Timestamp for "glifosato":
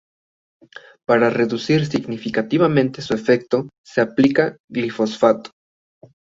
4.67-5.51